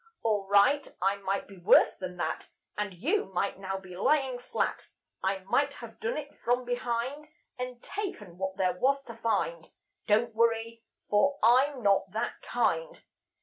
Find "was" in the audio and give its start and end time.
8.73-9.03